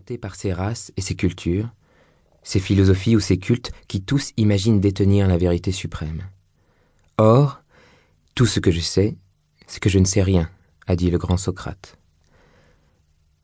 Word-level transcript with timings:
par 0.00 0.34
ses 0.34 0.52
races 0.52 0.92
et 0.96 1.02
ses 1.02 1.14
cultures, 1.14 1.68
ses 2.42 2.60
philosophies 2.60 3.14
ou 3.14 3.20
ses 3.20 3.38
cultes 3.38 3.72
qui 3.88 4.02
tous 4.02 4.32
imaginent 4.36 4.80
détenir 4.80 5.28
la 5.28 5.36
vérité 5.36 5.70
suprême. 5.70 6.22
Or, 7.18 7.62
tout 8.34 8.46
ce 8.46 8.58
que 8.58 8.70
je 8.70 8.80
sais, 8.80 9.16
c'est 9.66 9.80
que 9.80 9.90
je 9.90 9.98
ne 9.98 10.06
sais 10.06 10.22
rien, 10.22 10.48
a 10.86 10.96
dit 10.96 11.10
le 11.10 11.18
grand 11.18 11.36
Socrate. 11.36 11.98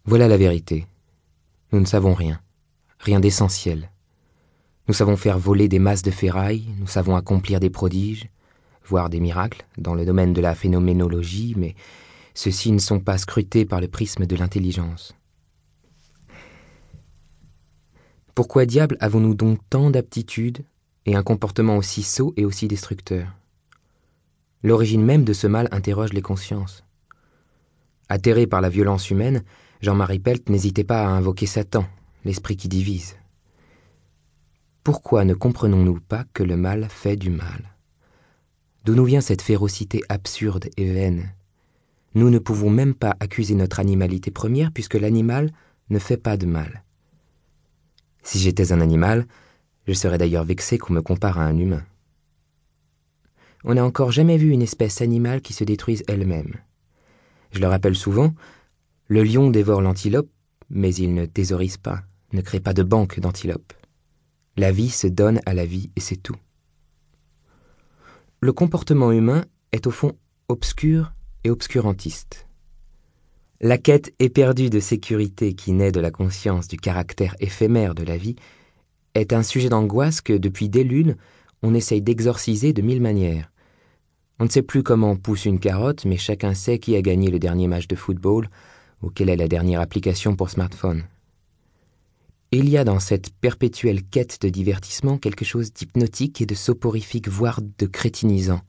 Voilà 0.04 0.26
la 0.26 0.38
vérité. 0.38 0.86
Nous 1.72 1.80
ne 1.80 1.84
savons 1.84 2.14
rien, 2.14 2.40
rien 2.98 3.20
d'essentiel. 3.20 3.90
Nous 4.88 4.94
savons 4.94 5.18
faire 5.18 5.38
voler 5.38 5.68
des 5.68 5.78
masses 5.78 6.02
de 6.02 6.10
ferraille, 6.10 6.64
nous 6.80 6.86
savons 6.86 7.14
accomplir 7.14 7.60
des 7.60 7.68
prodiges, 7.68 8.30
voir 8.86 9.10
des 9.10 9.20
miracles 9.20 9.66
dans 9.76 9.94
le 9.94 10.06
domaine 10.06 10.32
de 10.32 10.40
la 10.40 10.54
phénoménologie, 10.54 11.54
mais 11.58 11.74
ceux-ci 12.32 12.72
ne 12.72 12.78
sont 12.78 13.00
pas 13.00 13.18
scrutés 13.18 13.66
par 13.66 13.82
le 13.82 13.88
prisme 13.88 14.24
de 14.24 14.36
l'intelligence. 14.36 15.14
Pourquoi 18.38 18.66
diable 18.66 18.96
avons-nous 19.00 19.34
donc 19.34 19.58
tant 19.68 19.90
d'aptitudes 19.90 20.64
et 21.06 21.16
un 21.16 21.24
comportement 21.24 21.76
aussi 21.76 22.04
sot 22.04 22.34
et 22.36 22.44
aussi 22.44 22.68
destructeur? 22.68 23.26
L'origine 24.62 25.04
même 25.04 25.24
de 25.24 25.32
ce 25.32 25.48
mal 25.48 25.66
interroge 25.72 26.12
les 26.12 26.22
consciences. 26.22 26.84
Atterré 28.08 28.46
par 28.46 28.60
la 28.60 28.68
violence 28.68 29.10
humaine, 29.10 29.42
Jean-Marie 29.80 30.20
Pelt 30.20 30.48
n'hésitait 30.50 30.84
pas 30.84 31.02
à 31.02 31.08
invoquer 31.08 31.46
Satan, 31.46 31.84
l'esprit 32.24 32.56
qui 32.56 32.68
divise. 32.68 33.16
Pourquoi 34.84 35.24
ne 35.24 35.34
comprenons-nous 35.34 35.98
pas 35.98 36.24
que 36.32 36.44
le 36.44 36.56
mal 36.56 36.86
fait 36.88 37.16
du 37.16 37.30
mal? 37.30 37.74
D'où 38.84 38.94
nous 38.94 39.04
vient 39.04 39.20
cette 39.20 39.42
férocité 39.42 40.00
absurde 40.08 40.68
et 40.76 40.92
vaine? 40.92 41.34
Nous 42.14 42.30
ne 42.30 42.38
pouvons 42.38 42.70
même 42.70 42.94
pas 42.94 43.16
accuser 43.18 43.56
notre 43.56 43.80
animalité 43.80 44.30
première 44.30 44.70
puisque 44.70 44.94
l'animal 44.94 45.50
ne 45.90 45.98
fait 45.98 46.16
pas 46.16 46.36
de 46.36 46.46
mal. 46.46 46.84
Si 48.28 48.38
j'étais 48.38 48.72
un 48.72 48.82
animal, 48.82 49.26
je 49.86 49.94
serais 49.94 50.18
d'ailleurs 50.18 50.44
vexé 50.44 50.76
qu'on 50.76 50.92
me 50.92 51.00
compare 51.00 51.38
à 51.38 51.46
un 51.46 51.56
humain. 51.56 51.82
On 53.64 53.72
n'a 53.72 53.82
encore 53.82 54.12
jamais 54.12 54.36
vu 54.36 54.50
une 54.50 54.60
espèce 54.60 55.00
animale 55.00 55.40
qui 55.40 55.54
se 55.54 55.64
détruise 55.64 56.04
elle-même. 56.08 56.56
Je 57.52 57.60
le 57.60 57.68
rappelle 57.68 57.96
souvent, 57.96 58.34
le 59.06 59.24
lion 59.24 59.48
dévore 59.48 59.80
l'antilope, 59.80 60.28
mais 60.68 60.94
il 60.94 61.14
ne 61.14 61.24
thésaurise 61.24 61.78
pas, 61.78 62.02
ne 62.34 62.42
crée 62.42 62.60
pas 62.60 62.74
de 62.74 62.82
banque 62.82 63.18
d'antilopes. 63.18 63.72
La 64.58 64.72
vie 64.72 64.90
se 64.90 65.06
donne 65.06 65.40
à 65.46 65.54
la 65.54 65.64
vie 65.64 65.90
et 65.96 66.00
c'est 66.00 66.22
tout. 66.22 66.36
Le 68.42 68.52
comportement 68.52 69.10
humain 69.10 69.46
est 69.72 69.86
au 69.86 69.90
fond 69.90 70.12
obscur 70.50 71.14
et 71.44 71.50
obscurantiste. 71.50 72.46
La 73.60 73.76
quête 73.76 74.14
éperdue 74.20 74.70
de 74.70 74.78
sécurité 74.78 75.52
qui 75.52 75.72
naît 75.72 75.90
de 75.90 75.98
la 75.98 76.12
conscience 76.12 76.68
du 76.68 76.76
caractère 76.76 77.34
éphémère 77.40 77.96
de 77.96 78.04
la 78.04 78.16
vie 78.16 78.36
est 79.14 79.32
un 79.32 79.42
sujet 79.42 79.68
d'angoisse 79.68 80.20
que, 80.20 80.32
depuis 80.32 80.68
des 80.68 80.84
lunes, 80.84 81.16
on 81.64 81.74
essaye 81.74 82.00
d'exorciser 82.00 82.72
de 82.72 82.82
mille 82.82 83.00
manières. 83.00 83.50
On 84.38 84.44
ne 84.44 84.48
sait 84.48 84.62
plus 84.62 84.84
comment 84.84 85.16
pousse 85.16 85.44
une 85.44 85.58
carotte, 85.58 86.04
mais 86.04 86.16
chacun 86.18 86.54
sait 86.54 86.78
qui 86.78 86.94
a 86.94 87.02
gagné 87.02 87.32
le 87.32 87.40
dernier 87.40 87.66
match 87.66 87.88
de 87.88 87.96
football 87.96 88.48
ou 89.02 89.10
quelle 89.10 89.28
est 89.28 89.36
la 89.36 89.48
dernière 89.48 89.80
application 89.80 90.36
pour 90.36 90.50
smartphone. 90.50 91.02
Il 92.52 92.68
y 92.68 92.78
a 92.78 92.84
dans 92.84 93.00
cette 93.00 93.30
perpétuelle 93.40 94.04
quête 94.04 94.40
de 94.40 94.50
divertissement 94.50 95.18
quelque 95.18 95.44
chose 95.44 95.72
d'hypnotique 95.72 96.40
et 96.40 96.46
de 96.46 96.54
soporifique, 96.54 97.28
voire 97.28 97.60
de 97.60 97.86
crétinisant. 97.86 98.60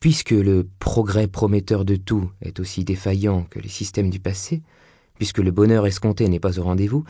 Puisque 0.00 0.30
le 0.30 0.68
progrès 0.78 1.26
prometteur 1.26 1.84
de 1.84 1.96
tout 1.96 2.30
est 2.40 2.60
aussi 2.60 2.84
défaillant 2.84 3.44
que 3.50 3.58
les 3.58 3.68
systèmes 3.68 4.10
du 4.10 4.20
passé, 4.20 4.62
puisque 5.16 5.38
le 5.38 5.50
bonheur 5.50 5.86
escompté 5.86 6.28
n'est 6.28 6.38
pas 6.38 6.60
au 6.60 6.62
rendez-vous, 6.62 7.04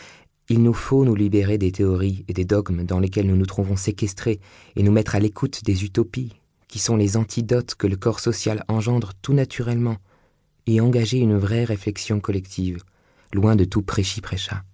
il 0.48 0.62
nous 0.62 0.72
faut 0.72 1.04
nous 1.04 1.14
libérer 1.14 1.58
des 1.58 1.72
théories 1.72 2.24
et 2.28 2.32
des 2.32 2.46
dogmes 2.46 2.84
dans 2.84 2.98
lesquels 2.98 3.26
nous 3.26 3.36
nous 3.36 3.46
trouvons 3.46 3.76
séquestrés 3.76 4.40
et 4.76 4.82
nous 4.82 4.92
mettre 4.92 5.14
à 5.14 5.20
l'écoute 5.20 5.62
des 5.64 5.84
utopies, 5.84 6.40
qui 6.68 6.78
sont 6.78 6.96
les 6.96 7.18
antidotes 7.18 7.74
que 7.74 7.86
le 7.86 7.96
corps 7.96 8.20
social 8.20 8.64
engendre 8.68 9.12
tout 9.20 9.34
naturellement, 9.34 9.98
et 10.66 10.80
engager 10.80 11.18
une 11.18 11.36
vraie 11.36 11.64
réflexion 11.64 12.20
collective, 12.20 12.82
loin 13.34 13.56
de 13.56 13.64
tout 13.64 13.82
prêchi-prêcha. 13.82 14.64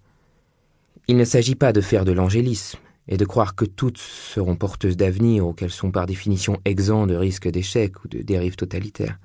Il 1.09 1.17
ne 1.17 1.25
s'agit 1.25 1.55
pas 1.55 1.73
de 1.73 1.81
faire 1.81 2.05
de 2.05 2.13
l'angélisme, 2.13 2.79
et 3.09 3.17
de 3.17 3.25
croire 3.25 3.55
que 3.55 3.65
toutes 3.65 3.99
seront 3.99 4.57
porteuses 4.57 4.97
d'avenir 4.97 5.47
ou 5.47 5.53
qu'elles 5.53 5.71
sont 5.71 5.91
par 5.91 6.07
définition 6.07 6.59
exemptes 6.65 7.11
de 7.11 7.17
risques 7.17 7.49
d'échec 7.49 8.05
ou 8.05 8.09
de 8.09 8.23
dérives 8.23 8.57
totalitaires. 8.57 9.19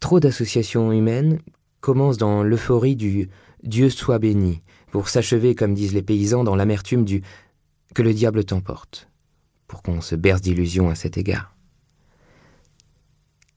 Trop 0.00 0.20
d'associations 0.20 0.92
humaines 0.92 1.40
commencent 1.80 2.16
dans 2.16 2.42
l'euphorie 2.42 2.96
du 2.96 3.28
Dieu 3.62 3.90
soit 3.90 4.18
béni, 4.18 4.62
pour 4.90 5.08
s'achever, 5.08 5.54
comme 5.54 5.74
disent 5.74 5.94
les 5.94 6.02
paysans, 6.02 6.44
dans 6.44 6.56
l'amertume 6.56 7.04
du 7.04 7.22
que 7.94 8.02
le 8.02 8.14
diable 8.14 8.44
t'emporte, 8.44 9.08
pour 9.66 9.82
qu'on 9.82 10.00
se 10.00 10.14
berce 10.14 10.40
d'illusions 10.40 10.88
à 10.88 10.94
cet 10.94 11.18
égard. 11.18 11.54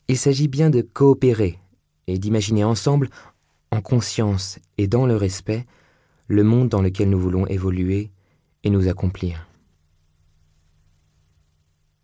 Il 0.08 0.18
s'agit 0.18 0.48
bien 0.48 0.70
de 0.70 0.82
coopérer 0.82 1.60
et 2.08 2.18
d'imaginer 2.18 2.64
ensemble, 2.64 3.10
en 3.72 3.82
conscience 3.82 4.60
et 4.78 4.88
dans 4.88 5.06
le 5.06 5.16
respect, 5.16 5.66
le 6.28 6.44
monde 6.44 6.70
dans 6.70 6.82
lequel 6.82 7.10
nous 7.10 7.20
voulons 7.20 7.48
évoluer 7.48 8.12
et 8.64 8.70
nous 8.70 8.88
accomplir. 8.88 9.48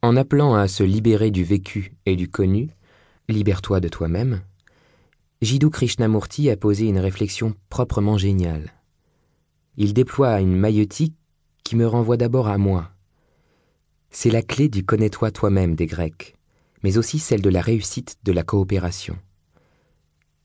En 0.02 0.16
appelant 0.16 0.56
à 0.56 0.68
se 0.68 0.84
libérer 0.84 1.32
du 1.32 1.44
vécu 1.44 1.96
et 2.06 2.16
du 2.16 2.30
connu, 2.30 2.70
libère-toi 3.30 3.80
de 3.80 3.90
toi-même, 3.90 4.42
Jiddu 5.42 5.70
Krishnamurti 5.70 6.50
a 6.50 6.58
posé 6.58 6.88
une 6.88 7.00
réflexion 7.00 7.54
proprement 7.70 8.18
géniale. 8.18 8.74
Il 9.76 9.94
déploie 9.94 10.40
une 10.40 10.56
maïeutique 10.56 11.16
qui 11.64 11.76
me 11.76 11.86
renvoie 11.86 12.18
d'abord 12.18 12.48
à 12.48 12.58
moi. 12.58 12.92
C'est 14.10 14.32
la 14.32 14.42
clé 14.42 14.70
du 14.70 14.84
connais-toi 14.84 15.32
toi-même 15.32 15.76
des 15.76 15.86
Grecs, 15.86 16.36
mais 16.82 16.98
aussi 16.98 17.20
celle 17.20 17.42
de 17.42 17.50
la 17.50 17.62
réussite 17.62 18.18
de 18.24 18.32
la 18.32 18.44
coopération. 18.44 19.18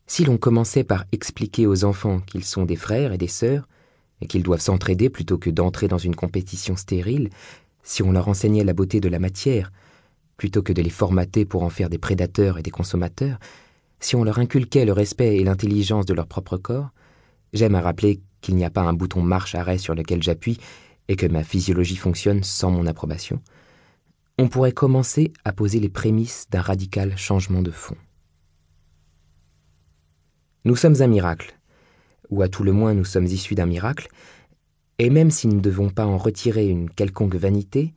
Si 0.06 0.24
l'on 0.24 0.36
commençait 0.36 0.84
par 0.84 1.04
expliquer 1.12 1.66
aux 1.66 1.84
enfants 1.84 2.20
qu'ils 2.20 2.44
sont 2.44 2.66
des 2.66 2.76
frères 2.76 3.12
et 3.12 3.18
des 3.18 3.28
sœurs, 3.28 3.66
et 4.22 4.26
qu'ils 4.26 4.42
doivent 4.42 4.60
s'entraider 4.60 5.10
plutôt 5.10 5.36
que 5.36 5.50
d'entrer 5.50 5.88
dans 5.88 5.98
une 5.98 6.14
compétition 6.14 6.76
stérile, 6.76 7.30
si 7.82 8.02
on 8.02 8.12
leur 8.12 8.28
enseignait 8.28 8.64
la 8.64 8.72
beauté 8.72 9.00
de 9.00 9.08
la 9.08 9.18
matière, 9.18 9.72
plutôt 10.36 10.62
que 10.62 10.72
de 10.72 10.80
les 10.80 10.90
formater 10.90 11.44
pour 11.44 11.64
en 11.64 11.70
faire 11.70 11.90
des 11.90 11.98
prédateurs 11.98 12.58
et 12.58 12.62
des 12.62 12.70
consommateurs, 12.70 13.38
si 13.98 14.16
on 14.16 14.24
leur 14.24 14.38
inculquait 14.38 14.84
le 14.84 14.92
respect 14.92 15.36
et 15.36 15.44
l'intelligence 15.44 16.06
de 16.06 16.14
leur 16.14 16.26
propre 16.26 16.56
corps, 16.56 16.90
j'aime 17.52 17.74
à 17.74 17.80
rappeler 17.80 18.20
qu'il 18.40 18.56
n'y 18.56 18.64
a 18.64 18.70
pas 18.70 18.82
un 18.82 18.92
bouton 18.92 19.22
marche-arrêt 19.22 19.78
sur 19.78 19.94
lequel 19.94 20.22
j'appuie 20.22 20.58
et 21.08 21.16
que 21.16 21.26
ma 21.26 21.42
physiologie 21.42 21.96
fonctionne 21.96 22.42
sans 22.44 22.70
mon 22.70 22.86
approbation, 22.86 23.40
on 24.38 24.48
pourrait 24.48 24.72
commencer 24.72 25.32
à 25.44 25.52
poser 25.52 25.80
les 25.80 25.88
prémices 25.88 26.46
d'un 26.50 26.62
radical 26.62 27.16
changement 27.18 27.62
de 27.62 27.70
fond. 27.70 27.96
Nous 30.64 30.76
sommes 30.76 31.02
un 31.02 31.08
miracle, 31.08 31.58
ou 32.32 32.40
à 32.40 32.48
tout 32.48 32.64
le 32.64 32.72
moins 32.72 32.94
nous 32.94 33.04
sommes 33.04 33.26
issus 33.26 33.54
d'un 33.54 33.66
miracle, 33.66 34.08
et 34.98 35.10
même 35.10 35.30
si 35.30 35.48
nous 35.48 35.56
ne 35.56 35.60
devons 35.60 35.90
pas 35.90 36.06
en 36.06 36.16
retirer 36.16 36.66
une 36.66 36.88
quelconque 36.88 37.34
vanité, 37.34 37.92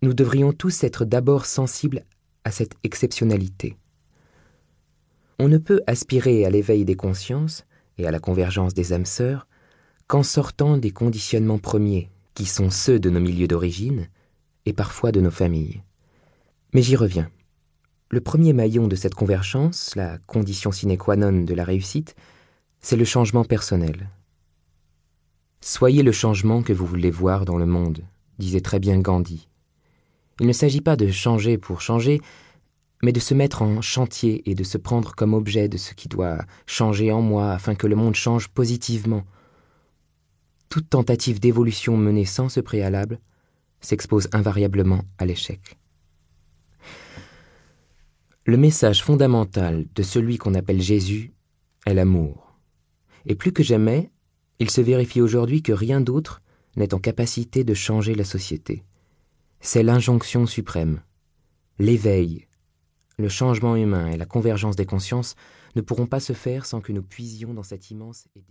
nous 0.00 0.14
devrions 0.14 0.52
tous 0.52 0.84
être 0.84 1.04
d'abord 1.04 1.44
sensibles 1.44 2.04
à 2.44 2.52
cette 2.52 2.74
exceptionnalité. 2.84 3.76
On 5.40 5.48
ne 5.48 5.58
peut 5.58 5.82
aspirer 5.88 6.44
à 6.44 6.50
l'éveil 6.50 6.84
des 6.84 6.94
consciences 6.94 7.64
et 7.98 8.06
à 8.06 8.12
la 8.12 8.20
convergence 8.20 8.74
des 8.74 8.92
âmes 8.92 9.06
sœurs 9.06 9.48
qu'en 10.06 10.22
sortant 10.22 10.76
des 10.76 10.92
conditionnements 10.92 11.58
premiers, 11.58 12.10
qui 12.34 12.46
sont 12.46 12.70
ceux 12.70 13.00
de 13.00 13.10
nos 13.10 13.20
milieux 13.20 13.48
d'origine 13.48 14.08
et 14.66 14.72
parfois 14.72 15.10
de 15.10 15.20
nos 15.20 15.32
familles. 15.32 15.82
Mais 16.74 16.82
j'y 16.82 16.94
reviens. 16.94 17.28
Le 18.10 18.20
premier 18.20 18.52
maillon 18.52 18.86
de 18.86 18.94
cette 18.94 19.14
convergence, 19.14 19.96
la 19.96 20.18
condition 20.18 20.70
sine 20.70 20.96
qua 20.96 21.16
non 21.16 21.42
de 21.42 21.54
la 21.54 21.64
réussite, 21.64 22.14
c'est 22.84 22.96
le 22.96 23.06
changement 23.06 23.44
personnel. 23.44 24.10
Soyez 25.62 26.02
le 26.02 26.12
changement 26.12 26.62
que 26.62 26.74
vous 26.74 26.84
voulez 26.84 27.10
voir 27.10 27.46
dans 27.46 27.56
le 27.56 27.64
monde, 27.64 28.04
disait 28.38 28.60
très 28.60 28.78
bien 28.78 28.98
Gandhi. 28.98 29.48
Il 30.38 30.46
ne 30.46 30.52
s'agit 30.52 30.82
pas 30.82 30.94
de 30.94 31.10
changer 31.10 31.56
pour 31.56 31.80
changer, 31.80 32.20
mais 33.02 33.12
de 33.12 33.20
se 33.20 33.32
mettre 33.32 33.62
en 33.62 33.80
chantier 33.80 34.50
et 34.50 34.54
de 34.54 34.64
se 34.64 34.76
prendre 34.76 35.14
comme 35.14 35.32
objet 35.32 35.66
de 35.66 35.78
ce 35.78 35.94
qui 35.94 36.08
doit 36.08 36.44
changer 36.66 37.10
en 37.10 37.22
moi 37.22 37.52
afin 37.52 37.74
que 37.74 37.86
le 37.86 37.96
monde 37.96 38.16
change 38.16 38.48
positivement. 38.48 39.24
Toute 40.68 40.90
tentative 40.90 41.40
d'évolution 41.40 41.96
menée 41.96 42.26
sans 42.26 42.50
ce 42.50 42.60
préalable 42.60 43.18
s'expose 43.80 44.28
invariablement 44.34 45.00
à 45.16 45.24
l'échec. 45.24 45.78
Le 48.44 48.58
message 48.58 49.02
fondamental 49.02 49.86
de 49.94 50.02
celui 50.02 50.36
qu'on 50.36 50.52
appelle 50.52 50.82
Jésus 50.82 51.32
est 51.86 51.94
l'amour. 51.94 52.43
Et 53.26 53.34
plus 53.34 53.52
que 53.52 53.62
jamais, 53.62 54.10
il 54.58 54.70
se 54.70 54.80
vérifie 54.80 55.20
aujourd'hui 55.20 55.62
que 55.62 55.72
rien 55.72 56.00
d'autre 56.00 56.42
n'est 56.76 56.94
en 56.94 56.98
capacité 56.98 57.64
de 57.64 57.74
changer 57.74 58.14
la 58.14 58.24
société. 58.24 58.84
C'est 59.60 59.82
l'injonction 59.82 60.46
suprême. 60.46 61.00
L'éveil, 61.78 62.46
le 63.16 63.28
changement 63.28 63.76
humain 63.76 64.10
et 64.10 64.16
la 64.16 64.26
convergence 64.26 64.76
des 64.76 64.86
consciences 64.86 65.34
ne 65.76 65.80
pourront 65.80 66.06
pas 66.06 66.20
se 66.20 66.32
faire 66.32 66.66
sans 66.66 66.80
que 66.80 66.92
nous 66.92 67.02
puisions 67.02 67.54
dans 67.54 67.62
cette 67.62 67.90
immense 67.90 68.28
et 68.36 68.44